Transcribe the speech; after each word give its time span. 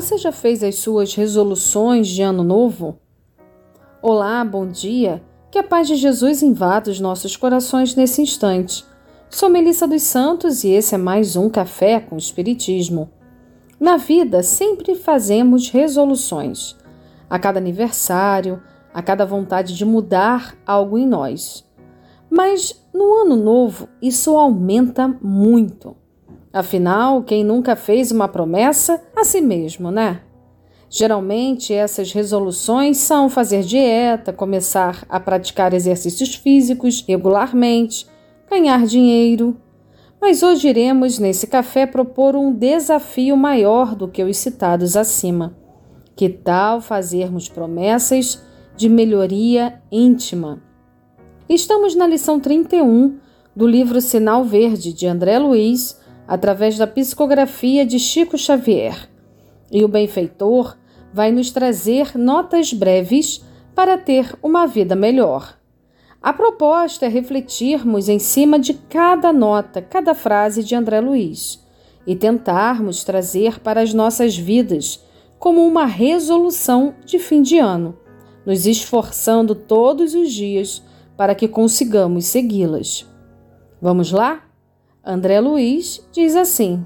Você 0.00 0.16
já 0.16 0.30
fez 0.30 0.62
as 0.62 0.76
suas 0.76 1.12
resoluções 1.16 2.06
de 2.06 2.22
ano 2.22 2.44
novo? 2.44 3.00
Olá, 4.00 4.44
bom 4.44 4.64
dia. 4.64 5.20
Que 5.50 5.58
a 5.58 5.62
paz 5.64 5.88
de 5.88 5.96
Jesus 5.96 6.40
invada 6.40 6.88
os 6.88 7.00
nossos 7.00 7.36
corações 7.36 7.96
nesse 7.96 8.22
instante. 8.22 8.84
Sou 9.28 9.50
Melissa 9.50 9.88
dos 9.88 10.02
Santos 10.02 10.62
e 10.62 10.68
esse 10.68 10.94
é 10.94 10.98
mais 10.98 11.34
um 11.34 11.50
Café 11.50 11.98
com 11.98 12.16
Espiritismo. 12.16 13.10
Na 13.80 13.96
vida, 13.96 14.40
sempre 14.40 14.94
fazemos 14.94 15.68
resoluções. 15.68 16.76
A 17.28 17.36
cada 17.36 17.58
aniversário, 17.58 18.62
a 18.94 19.02
cada 19.02 19.26
vontade 19.26 19.74
de 19.74 19.84
mudar 19.84 20.56
algo 20.64 20.96
em 20.96 21.08
nós. 21.08 21.68
Mas 22.30 22.86
no 22.94 23.22
ano 23.22 23.34
novo, 23.34 23.88
isso 24.00 24.36
aumenta 24.36 25.08
muito. 25.20 25.96
Afinal, 26.58 27.22
quem 27.22 27.44
nunca 27.44 27.76
fez 27.76 28.10
uma 28.10 28.26
promessa 28.26 29.00
a 29.14 29.22
si 29.22 29.40
mesmo, 29.40 29.92
né? 29.92 30.22
Geralmente, 30.90 31.72
essas 31.72 32.10
resoluções 32.10 32.96
são 32.96 33.30
fazer 33.30 33.62
dieta, 33.62 34.32
começar 34.32 35.06
a 35.08 35.20
praticar 35.20 35.72
exercícios 35.72 36.34
físicos 36.34 37.04
regularmente, 37.06 38.08
ganhar 38.50 38.84
dinheiro. 38.86 39.56
Mas 40.20 40.42
hoje 40.42 40.66
iremos, 40.66 41.20
nesse 41.20 41.46
café, 41.46 41.86
propor 41.86 42.34
um 42.34 42.52
desafio 42.52 43.36
maior 43.36 43.94
do 43.94 44.08
que 44.08 44.24
os 44.24 44.36
citados 44.36 44.96
acima. 44.96 45.56
Que 46.16 46.28
tal 46.28 46.80
fazermos 46.80 47.48
promessas 47.48 48.42
de 48.76 48.88
melhoria 48.88 49.80
íntima? 49.92 50.60
Estamos 51.48 51.94
na 51.94 52.04
lição 52.04 52.40
31 52.40 53.16
do 53.54 53.64
livro 53.64 54.00
Sinal 54.00 54.42
Verde 54.42 54.92
de 54.92 55.06
André 55.06 55.38
Luiz, 55.38 55.96
através 56.28 56.76
da 56.76 56.86
psicografia 56.86 57.86
de 57.86 57.98
Chico 57.98 58.36
Xavier. 58.36 59.08
E 59.72 59.82
o 59.82 59.88
benfeitor 59.88 60.76
vai 61.12 61.32
nos 61.32 61.50
trazer 61.50 62.16
notas 62.18 62.72
breves 62.72 63.42
para 63.74 63.96
ter 63.96 64.36
uma 64.42 64.66
vida 64.66 64.94
melhor. 64.94 65.58
A 66.20 66.32
proposta 66.32 67.06
é 67.06 67.08
refletirmos 67.08 68.08
em 68.08 68.18
cima 68.18 68.58
de 68.58 68.74
cada 68.74 69.32
nota, 69.32 69.80
cada 69.80 70.14
frase 70.14 70.62
de 70.62 70.74
André 70.74 71.00
Luiz 71.00 71.64
e 72.06 72.14
tentarmos 72.14 73.04
trazer 73.04 73.60
para 73.60 73.80
as 73.80 73.94
nossas 73.94 74.36
vidas 74.36 75.02
como 75.38 75.64
uma 75.66 75.86
resolução 75.86 76.94
de 77.04 77.18
fim 77.18 77.40
de 77.40 77.58
ano, 77.58 77.96
nos 78.44 78.66
esforçando 78.66 79.54
todos 79.54 80.14
os 80.14 80.32
dias 80.32 80.82
para 81.16 81.34
que 81.34 81.46
consigamos 81.46 82.26
segui-las. 82.26 83.06
Vamos 83.80 84.10
lá? 84.10 84.47
André 85.10 85.40
Luiz 85.40 86.06
diz 86.12 86.36
assim: 86.36 86.84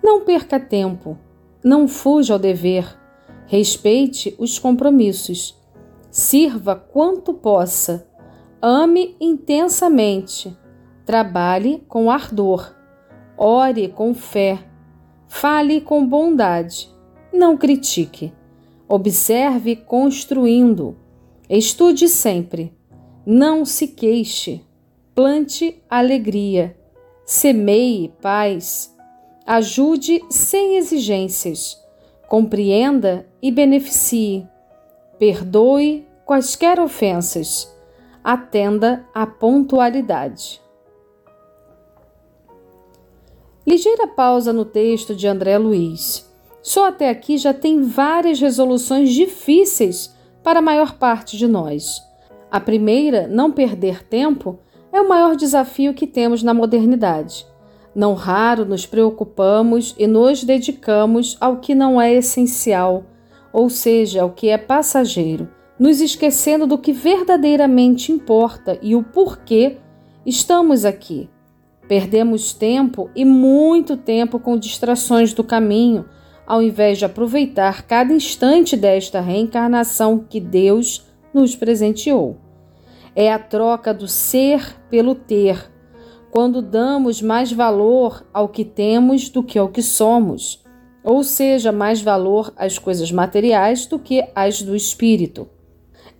Não 0.00 0.20
perca 0.20 0.60
tempo, 0.60 1.18
não 1.64 1.88
fuja 1.88 2.34
ao 2.34 2.38
dever, 2.38 2.96
respeite 3.44 4.36
os 4.38 4.56
compromissos, 4.56 5.60
sirva 6.12 6.76
quanto 6.76 7.34
possa, 7.34 8.08
ame 8.62 9.16
intensamente, 9.20 10.56
trabalhe 11.04 11.82
com 11.88 12.08
ardor, 12.08 12.72
ore 13.36 13.88
com 13.88 14.14
fé, 14.14 14.60
fale 15.26 15.80
com 15.80 16.06
bondade, 16.06 16.88
não 17.32 17.56
critique, 17.56 18.32
observe 18.88 19.74
construindo, 19.74 20.96
estude 21.50 22.08
sempre, 22.08 22.72
não 23.26 23.64
se 23.64 23.88
queixe 23.88 24.67
plante 25.18 25.82
alegria, 25.90 26.76
semeie 27.24 28.14
paz, 28.22 28.96
ajude 29.44 30.22
sem 30.30 30.76
exigências, 30.76 31.76
compreenda 32.28 33.26
e 33.42 33.50
beneficie, 33.50 34.46
perdoe 35.18 36.06
quaisquer 36.24 36.78
ofensas, 36.78 37.68
atenda 38.22 39.04
à 39.12 39.26
pontualidade. 39.26 40.62
Ligeira 43.66 44.06
pausa 44.06 44.52
no 44.52 44.64
texto 44.64 45.16
de 45.16 45.26
André 45.26 45.58
Luiz. 45.58 46.32
Só 46.62 46.86
até 46.86 47.10
aqui 47.10 47.38
já 47.38 47.52
tem 47.52 47.82
várias 47.82 48.38
resoluções 48.38 49.12
difíceis 49.12 50.14
para 50.44 50.60
a 50.60 50.62
maior 50.62 50.96
parte 50.96 51.36
de 51.36 51.48
nós. 51.48 52.00
A 52.48 52.60
primeira, 52.60 53.26
não 53.26 53.50
perder 53.50 54.04
tempo, 54.04 54.60
é 54.92 55.00
o 55.00 55.08
maior 55.08 55.36
desafio 55.36 55.94
que 55.94 56.06
temos 56.06 56.42
na 56.42 56.54
modernidade. 56.54 57.46
Não 57.94 58.14
raro 58.14 58.64
nos 58.64 58.86
preocupamos 58.86 59.94
e 59.98 60.06
nos 60.06 60.44
dedicamos 60.44 61.36
ao 61.40 61.58
que 61.58 61.74
não 61.74 62.00
é 62.00 62.14
essencial, 62.14 63.04
ou 63.52 63.68
seja, 63.68 64.22
ao 64.22 64.30
que 64.30 64.48
é 64.48 64.58
passageiro, 64.58 65.48
nos 65.78 66.00
esquecendo 66.00 66.66
do 66.66 66.78
que 66.78 66.92
verdadeiramente 66.92 68.12
importa 68.12 68.78
e 68.82 68.94
o 68.94 69.02
porquê 69.02 69.78
estamos 70.24 70.84
aqui. 70.84 71.28
Perdemos 71.88 72.52
tempo 72.52 73.10
e 73.16 73.24
muito 73.24 73.96
tempo 73.96 74.38
com 74.38 74.58
distrações 74.58 75.32
do 75.32 75.42
caminho, 75.42 76.04
ao 76.46 76.62
invés 76.62 76.98
de 76.98 77.04
aproveitar 77.04 77.82
cada 77.82 78.12
instante 78.12 78.76
desta 78.76 79.20
reencarnação 79.20 80.18
que 80.18 80.40
Deus 80.40 81.06
nos 81.32 81.56
presenteou 81.56 82.47
é 83.20 83.32
a 83.32 83.38
troca 83.40 83.92
do 83.92 84.06
ser 84.06 84.80
pelo 84.88 85.12
ter, 85.12 85.68
quando 86.30 86.62
damos 86.62 87.20
mais 87.20 87.50
valor 87.50 88.24
ao 88.32 88.48
que 88.48 88.64
temos 88.64 89.28
do 89.28 89.42
que 89.42 89.58
ao 89.58 89.70
que 89.70 89.82
somos, 89.82 90.64
ou 91.02 91.24
seja, 91.24 91.72
mais 91.72 92.00
valor 92.00 92.52
às 92.56 92.78
coisas 92.78 93.10
materiais 93.10 93.86
do 93.86 93.98
que 93.98 94.24
às 94.36 94.62
do 94.62 94.76
espírito. 94.76 95.48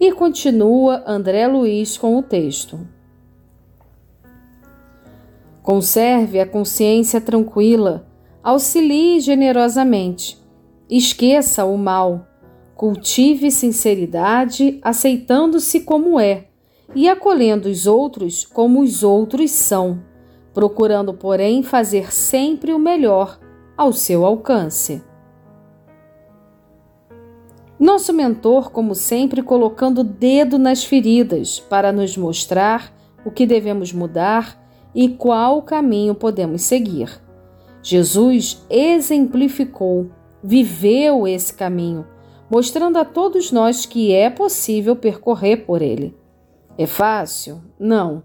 E 0.00 0.10
continua 0.10 1.04
André 1.06 1.46
Luiz 1.46 1.96
com 1.96 2.18
o 2.18 2.22
texto. 2.22 2.80
Conserve 5.62 6.40
a 6.40 6.46
consciência 6.46 7.20
tranquila, 7.20 8.08
auxilie 8.42 9.20
generosamente, 9.20 10.36
esqueça 10.90 11.64
o 11.64 11.78
mal, 11.78 12.26
cultive 12.74 13.52
sinceridade, 13.52 14.80
aceitando-se 14.82 15.82
como 15.82 16.18
é 16.18 16.47
e 16.94 17.08
acolhendo 17.08 17.68
os 17.68 17.86
outros 17.86 18.44
como 18.44 18.80
os 18.80 19.02
outros 19.02 19.50
são, 19.50 20.02
procurando, 20.54 21.12
porém, 21.12 21.62
fazer 21.62 22.12
sempre 22.12 22.72
o 22.72 22.78
melhor 22.78 23.38
ao 23.76 23.92
seu 23.92 24.24
alcance. 24.24 25.02
Nosso 27.78 28.12
mentor, 28.12 28.72
como 28.72 28.94
sempre, 28.94 29.40
colocando 29.40 30.00
o 30.00 30.04
dedo 30.04 30.58
nas 30.58 30.82
feridas 30.82 31.60
para 31.60 31.92
nos 31.92 32.16
mostrar 32.16 32.92
o 33.24 33.30
que 33.30 33.46
devemos 33.46 33.92
mudar 33.92 34.60
e 34.92 35.08
qual 35.08 35.62
caminho 35.62 36.14
podemos 36.14 36.62
seguir. 36.62 37.20
Jesus 37.80 38.64
exemplificou, 38.68 40.10
viveu 40.42 41.26
esse 41.26 41.54
caminho, 41.54 42.04
mostrando 42.50 42.98
a 42.98 43.04
todos 43.04 43.52
nós 43.52 43.86
que 43.86 44.12
é 44.12 44.28
possível 44.28 44.96
percorrer 44.96 45.58
por 45.58 45.80
ele. 45.80 46.16
É 46.78 46.86
fácil? 46.86 47.60
Não. 47.78 48.22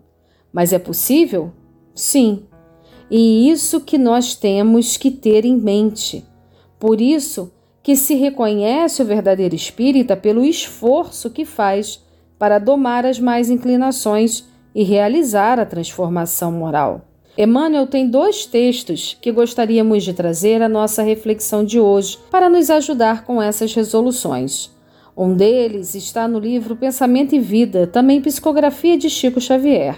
Mas 0.53 0.71
é 0.71 0.77
possível? 0.77 1.51
Sim. 1.95 2.43
E 3.09 3.49
isso 3.49 3.81
que 3.81 3.97
nós 3.97 4.35
temos 4.35 4.95
que 4.95 5.09
ter 5.09 5.43
em 5.43 5.57
mente. 5.57 6.23
Por 6.79 7.01
isso 7.01 7.51
que 7.81 7.95
se 7.95 8.13
reconhece 8.13 9.01
o 9.01 9.05
verdadeiro 9.05 9.55
espírita 9.55 10.15
pelo 10.15 10.45
esforço 10.45 11.31
que 11.31 11.45
faz 11.45 12.03
para 12.37 12.59
domar 12.59 13.05
as 13.05 13.19
mais 13.19 13.49
inclinações 13.49 14.45
e 14.75 14.83
realizar 14.83 15.59
a 15.59 15.65
transformação 15.65 16.51
moral. 16.51 17.01
Emmanuel 17.37 17.87
tem 17.87 18.07
dois 18.07 18.45
textos 18.45 19.17
que 19.19 19.31
gostaríamos 19.31 20.03
de 20.03 20.13
trazer 20.13 20.61
à 20.61 20.69
nossa 20.69 21.01
reflexão 21.01 21.65
de 21.65 21.79
hoje 21.79 22.19
para 22.29 22.47
nos 22.47 22.69
ajudar 22.69 23.25
com 23.25 23.41
essas 23.41 23.73
resoluções. 23.73 24.72
Um 25.15 25.35
deles 25.35 25.93
está 25.93 26.27
no 26.27 26.39
livro 26.39 26.75
Pensamento 26.75 27.35
e 27.35 27.39
Vida, 27.39 27.85
também 27.85 28.19
psicografia 28.19 28.97
de 28.97 29.11
Chico 29.11 29.39
Xavier. 29.39 29.95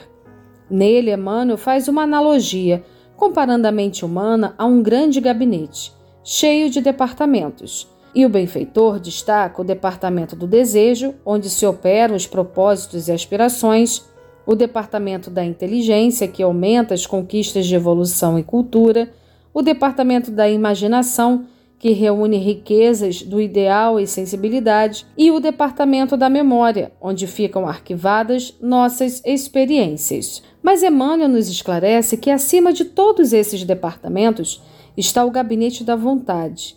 Nele, 0.70 1.14
Emmanuel 1.14 1.58
faz 1.58 1.88
uma 1.88 2.04
analogia, 2.04 2.84
comparando 3.16 3.66
a 3.66 3.72
mente 3.72 4.04
humana 4.04 4.54
a 4.58 4.66
um 4.66 4.84
grande 4.84 5.22
gabinete, 5.22 5.94
cheio 6.22 6.70
de 6.70 6.82
departamentos. 6.82 7.90
E 8.14 8.26
o 8.26 8.30
benfeitor 8.30 9.00
destaca 9.00 9.62
o 9.62 9.66
departamento 9.66 10.36
do 10.36 10.46
desejo, 10.46 11.16
onde 11.26 11.50
se 11.50 11.66
operam 11.66 12.16
os 12.16 12.28
propósitos 12.28 13.08
e 13.08 13.14
aspirações, 13.14 14.04
o 14.46 14.54
departamento 14.54 15.30
da 15.30 15.46
inteligência, 15.46 16.28
que 16.28 16.44
aumenta 16.44 16.94
as 16.94 17.06
conquistas 17.06 17.66
de 17.66 17.74
evolução 17.74 18.38
e 18.38 18.44
cultura, 18.44 19.10
o 19.54 19.62
departamento 19.62 20.30
da 20.30 20.50
imaginação, 20.50 21.46
que 21.86 21.92
reúne 21.92 22.38
riquezas 22.38 23.22
do 23.22 23.40
ideal 23.40 24.00
e 24.00 24.08
sensibilidade, 24.08 25.06
e 25.16 25.30
o 25.30 25.40
Departamento 25.40 26.18
da 26.18 26.28
Memória, 26.28 26.92
onde 27.00 27.28
ficam 27.28 27.68
arquivadas 27.68 28.58
nossas 28.60 29.22
experiências. 29.24 30.42
Mas 30.64 30.82
Emmanuel 30.82 31.30
nos 31.30 31.48
esclarece 31.48 32.18
que, 32.18 32.32
acima 32.32 32.74
de 32.74 32.86
todos 32.86 33.34
esses 33.34 33.64
departamentos, 33.64 34.64
está 34.98 35.24
o 35.24 35.30
gabinete 35.30 35.84
da 35.84 35.96
vontade, 35.96 36.76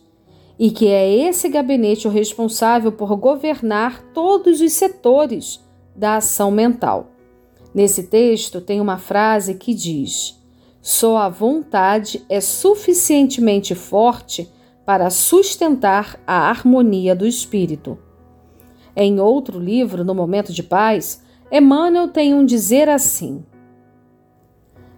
e 0.59 0.71
que 0.71 0.89
é 0.89 1.11
esse 1.11 1.49
gabinete 1.49 2.07
o 2.07 2.11
responsável 2.11 2.93
por 2.93 3.17
governar 3.17 4.03
todos 4.13 4.61
os 4.61 4.75
setores 4.75 5.59
da 5.97 6.17
ação 6.17 6.51
mental. 6.51 7.13
Nesse 7.75 8.03
texto 8.03 8.61
tem 8.61 8.79
uma 8.79 8.99
frase 8.99 9.55
que 9.55 9.73
diz: 9.73 10.39
Só 10.83 11.17
a 11.17 11.31
vontade 11.31 12.23
é 12.29 12.43
suficientemente 12.43 13.75
forte 13.75 14.53
para 14.89 15.11
sustentar 15.11 16.19
a 16.27 16.49
harmonia 16.49 17.15
do 17.15 17.27
espírito. 17.27 17.99
Em 18.97 19.21
outro 19.21 19.59
livro, 19.59 20.03
No 20.03 20.15
Momento 20.15 20.51
de 20.51 20.63
Paz, 20.63 21.23
Emmanuel 21.53 22.09
tem 22.09 22.33
um 22.33 22.43
dizer 22.43 22.89
assim: 22.89 23.45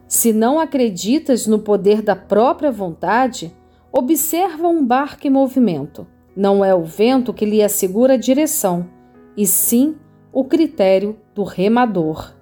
Se 0.06 0.32
não 0.32 0.60
acreditas 0.60 1.44
no 1.48 1.58
poder 1.58 2.02
da 2.02 2.14
própria 2.14 2.70
vontade, 2.70 3.52
observa 3.90 4.69
um 4.69 4.87
barco 4.87 5.26
em 5.26 5.31
movimento. 5.31 6.06
Não 6.37 6.64
é 6.64 6.72
o 6.72 6.84
vento 6.84 7.34
que 7.34 7.44
lhe 7.44 7.60
assegura 7.60 8.14
a 8.14 8.16
direção, 8.16 8.88
e 9.37 9.44
sim 9.44 9.96
o 10.32 10.44
critério 10.44 11.19
do 11.34 11.42
remador. 11.42 12.32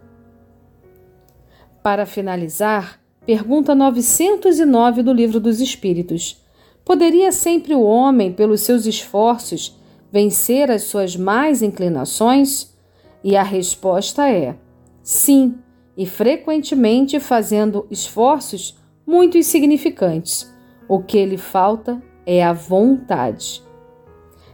Para 1.82 2.04
finalizar, 2.04 3.00
pergunta 3.24 3.74
909 3.74 5.02
do 5.02 5.14
Livro 5.14 5.40
dos 5.40 5.62
Espíritos: 5.62 6.46
Poderia 6.88 7.30
sempre 7.32 7.74
o 7.74 7.82
homem, 7.82 8.32
pelos 8.32 8.62
seus 8.62 8.86
esforços, 8.86 9.78
vencer 10.10 10.70
as 10.70 10.84
suas 10.84 11.14
más 11.14 11.60
inclinações? 11.60 12.74
E 13.22 13.36
a 13.36 13.42
resposta 13.42 14.26
é: 14.26 14.56
sim, 15.02 15.56
e 15.94 16.06
frequentemente 16.06 17.20
fazendo 17.20 17.86
esforços 17.90 18.78
muito 19.06 19.36
insignificantes. 19.36 20.50
O 20.88 21.02
que 21.02 21.26
lhe 21.26 21.36
falta 21.36 22.02
é 22.24 22.42
a 22.42 22.54
vontade. 22.54 23.62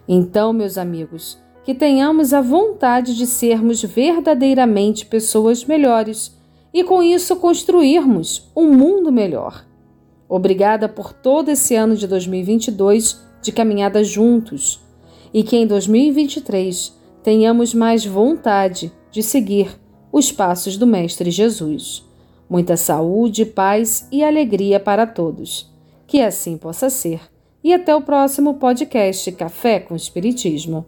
Então, 0.08 0.52
meus 0.52 0.76
amigos, 0.76 1.40
que 1.62 1.72
tenhamos 1.72 2.34
a 2.34 2.40
vontade 2.40 3.16
de 3.16 3.28
sermos 3.28 3.81
verdadeiramente 3.81 5.06
pessoas 5.06 5.64
melhores 5.64 6.36
e 6.72 6.82
com 6.82 7.00
isso 7.00 7.36
construirmos 7.36 8.50
um 8.56 8.72
mundo 8.72 9.12
melhor. 9.12 9.64
Obrigada 10.34 10.88
por 10.88 11.12
todo 11.12 11.48
esse 11.48 11.76
ano 11.76 11.94
de 11.94 12.08
2022 12.08 13.25
de 13.40 13.52
caminhada 13.52 14.02
juntos 14.02 14.81
e 15.32 15.44
que 15.44 15.56
em 15.56 15.64
2023 15.64 16.92
tenhamos 17.22 17.72
mais 17.72 18.04
vontade 18.04 18.92
de 19.12 19.22
seguir 19.22 19.81
os 20.10 20.32
passos 20.32 20.76
do 20.76 20.88
Mestre 20.88 21.31
Jesus. 21.31 22.02
Muita 22.50 22.76
saúde, 22.76 23.46
paz 23.46 24.08
e 24.10 24.25
alegria 24.25 24.81
para 24.81 25.06
todos. 25.06 25.72
Que 26.04 26.20
assim 26.20 26.56
possa 26.56 26.90
ser. 26.90 27.20
E 27.62 27.72
até 27.72 27.94
o 27.94 28.02
próximo 28.02 28.54
podcast 28.54 29.31
Café 29.31 29.78
com 29.78 29.94
Espiritismo. 29.94 30.84